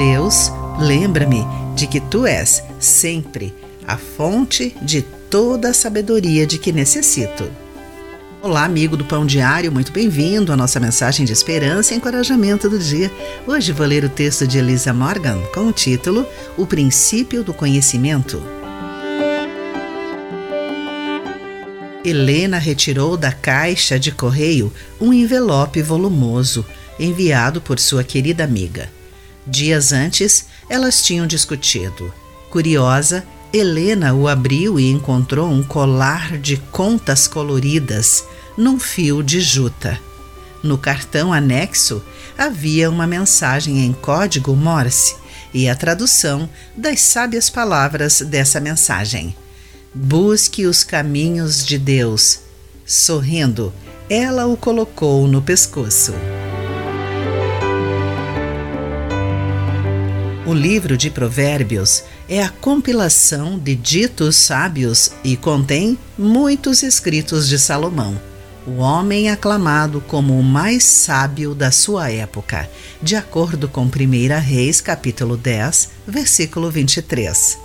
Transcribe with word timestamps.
Deus, 0.00 0.50
lembra-me 0.78 1.44
de 1.76 1.86
que 1.86 2.00
tu 2.00 2.24
és 2.26 2.62
sempre 2.78 3.54
a 3.86 3.98
fonte 3.98 4.74
de 4.80 5.02
toda 5.02 5.68
a 5.68 5.74
sabedoria 5.74 6.46
de 6.46 6.56
que 6.56 6.72
necessito. 6.72 7.44
Olá, 8.40 8.64
amigo 8.64 8.96
do 8.96 9.04
Pão 9.04 9.26
Diário, 9.26 9.70
muito 9.70 9.92
bem-vindo 9.92 10.54
à 10.54 10.56
nossa 10.56 10.80
mensagem 10.80 11.26
de 11.26 11.34
esperança 11.34 11.92
e 11.92 11.98
encorajamento 11.98 12.66
do 12.66 12.78
dia. 12.78 13.12
Hoje 13.46 13.72
vou 13.72 13.86
ler 13.86 14.02
o 14.02 14.08
texto 14.08 14.46
de 14.46 14.56
Elisa 14.56 14.90
Morgan 14.94 15.38
com 15.52 15.66
o 15.68 15.72
título 15.72 16.26
O 16.56 16.64
Princípio 16.64 17.44
do 17.44 17.52
Conhecimento. 17.52 18.42
Helena 22.02 22.56
retirou 22.56 23.18
da 23.18 23.32
caixa 23.32 24.00
de 24.00 24.10
correio 24.10 24.72
um 24.98 25.12
envelope 25.12 25.82
volumoso 25.82 26.64
enviado 26.98 27.60
por 27.60 27.78
sua 27.78 28.02
querida 28.02 28.42
amiga. 28.44 28.88
Dias 29.46 29.92
antes, 29.92 30.46
elas 30.68 31.02
tinham 31.02 31.26
discutido. 31.26 32.12
Curiosa, 32.50 33.24
Helena 33.52 34.14
o 34.14 34.28
abriu 34.28 34.78
e 34.78 34.90
encontrou 34.90 35.50
um 35.50 35.62
colar 35.62 36.38
de 36.38 36.56
contas 36.56 37.26
coloridas 37.26 38.24
num 38.56 38.78
fio 38.78 39.22
de 39.22 39.40
juta. 39.40 39.98
No 40.62 40.78
cartão 40.78 41.32
anexo 41.32 42.02
havia 42.38 42.90
uma 42.90 43.06
mensagem 43.06 43.84
em 43.84 43.92
código 43.92 44.54
Morse 44.54 45.16
e 45.52 45.68
a 45.68 45.74
tradução 45.74 46.48
das 46.76 47.00
sábias 47.00 47.50
palavras 47.50 48.20
dessa 48.20 48.60
mensagem. 48.60 49.34
Busque 49.92 50.66
os 50.66 50.84
caminhos 50.84 51.66
de 51.66 51.76
Deus. 51.76 52.40
Sorrindo, 52.86 53.72
ela 54.08 54.46
o 54.46 54.56
colocou 54.56 55.26
no 55.26 55.42
pescoço. 55.42 56.12
O 60.50 60.52
livro 60.52 60.96
de 60.96 61.10
Provérbios 61.10 62.02
é 62.28 62.42
a 62.42 62.48
compilação 62.48 63.56
de 63.56 63.76
ditos 63.76 64.34
sábios 64.34 65.12
e 65.22 65.36
contém 65.36 65.96
muitos 66.18 66.82
escritos 66.82 67.48
de 67.48 67.56
Salomão, 67.56 68.20
o 68.66 68.78
homem 68.78 69.30
aclamado 69.30 70.02
como 70.08 70.36
o 70.36 70.42
mais 70.42 70.82
sábio 70.82 71.54
da 71.54 71.70
sua 71.70 72.10
época, 72.10 72.68
de 73.00 73.14
acordo 73.14 73.68
com 73.68 73.82
1 73.84 73.88
Reis, 74.40 74.80
capítulo 74.80 75.36
10, 75.36 75.90
versículo 76.04 76.68
23. 76.68 77.56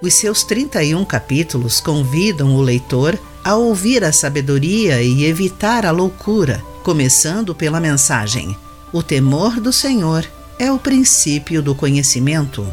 Os 0.00 0.14
seus 0.14 0.44
31 0.44 1.04
capítulos 1.04 1.80
convidam 1.80 2.54
o 2.54 2.62
leitor 2.62 3.18
a 3.42 3.56
ouvir 3.56 4.04
a 4.04 4.12
sabedoria 4.12 5.02
e 5.02 5.24
evitar 5.24 5.84
a 5.84 5.90
loucura, 5.90 6.62
começando 6.84 7.56
pela 7.56 7.80
mensagem: 7.80 8.56
O 8.92 9.02
temor 9.02 9.58
do 9.58 9.72
Senhor 9.72 10.24
é 10.58 10.70
o 10.70 10.78
princípio 10.78 11.62
do 11.62 11.74
conhecimento. 11.74 12.66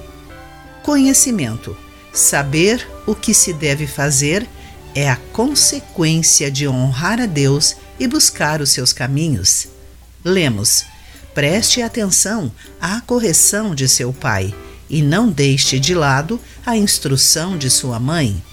Conhecimento, 0.83 1.75
saber 2.13 2.87
o 3.05 3.15
que 3.15 3.33
se 3.33 3.53
deve 3.53 3.87
fazer, 3.87 4.47
é 4.93 5.09
a 5.09 5.15
consequência 5.31 6.52
de 6.52 6.67
honrar 6.67 7.19
a 7.19 7.25
Deus 7.25 7.75
e 7.99 8.07
buscar 8.07 8.61
os 8.61 8.71
seus 8.71 8.91
caminhos. 8.91 9.67
Lemos: 10.23 10.85
preste 11.33 11.81
atenção 11.81 12.52
à 12.79 13.02
correção 13.02 13.73
de 13.73 13.87
seu 13.87 14.11
pai 14.11 14.53
e 14.89 15.02
não 15.02 15.29
deixe 15.29 15.79
de 15.79 15.95
lado 15.95 16.39
a 16.65 16.75
instrução 16.75 17.57
de 17.57 17.69
sua 17.69 17.99
mãe. 17.99 18.43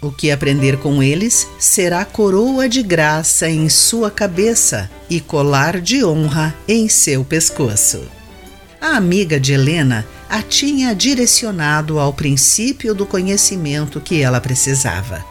O 0.00 0.12
que 0.12 0.30
aprender 0.30 0.78
com 0.78 1.02
eles 1.02 1.48
será 1.58 2.04
coroa 2.04 2.68
de 2.68 2.82
graça 2.82 3.48
em 3.48 3.68
sua 3.70 4.10
cabeça 4.10 4.90
e 5.08 5.18
colar 5.18 5.80
de 5.80 6.04
honra 6.04 6.54
em 6.68 6.88
seu 6.88 7.24
pescoço. 7.24 8.02
A 8.84 8.98
amiga 8.98 9.40
de 9.40 9.54
Helena 9.54 10.06
a 10.28 10.42
tinha 10.42 10.94
direcionado 10.94 11.98
ao 11.98 12.12
princípio 12.12 12.94
do 12.94 13.06
conhecimento 13.06 13.98
que 13.98 14.20
ela 14.20 14.42
precisava. 14.42 15.24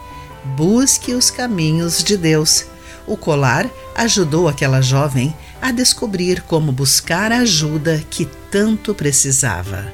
Busque 0.56 1.14
os 1.14 1.30
caminhos 1.30 2.02
de 2.02 2.16
Deus. 2.16 2.66
O 3.06 3.16
colar 3.16 3.70
ajudou 3.94 4.48
aquela 4.48 4.80
jovem 4.80 5.32
a 5.62 5.70
descobrir 5.70 6.42
como 6.42 6.72
buscar 6.72 7.30
a 7.30 7.38
ajuda 7.38 8.02
que 8.10 8.28
tanto 8.50 8.92
precisava. 8.92 9.86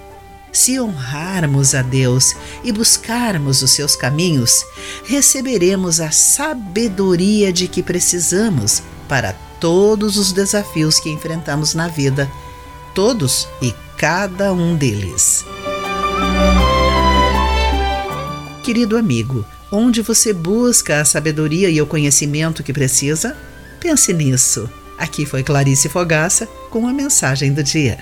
Se 0.51 0.81
honrarmos 0.81 1.75
a 1.75 1.83
Deus 1.83 2.35
e 2.65 2.73
buscarmos 2.73 3.61
os 3.61 3.73
seus 3.73 3.95
caminhos, 3.95 4.65
receberemos 5.05 6.01
a 6.01 6.11
sabedoria 6.11 7.53
de 7.53 7.69
que 7.69 7.83
precisamos 7.83 8.83
para 9.07 9.35
todos 9.61 10.17
os 10.17 10.33
desafios 10.33 10.99
que 10.99 11.11
enfrentamos 11.11 11.75
na 11.75 11.89
vida 11.89 12.27
todos 12.95 13.49
e 13.61 13.75
cada 13.97 14.53
um 14.53 14.77
deles. 14.77 15.45
Querido 18.63 18.97
amigo, 18.97 19.45
onde 19.71 20.03
você 20.03 20.33
busca 20.33 21.01
a 21.01 21.05
sabedoria 21.05 21.69
e 21.69 21.81
o 21.81 21.87
conhecimento 21.87 22.63
que 22.63 22.73
precisa? 22.73 23.37
Pense 23.81 24.13
nisso. 24.13 24.69
Aqui 24.99 25.25
foi 25.25 25.43
Clarice 25.43 25.89
Fogaça 25.89 26.47
com 26.71 26.87
a 26.87 26.93
mensagem 26.93 27.53
do 27.53 27.63
dia. 27.63 27.99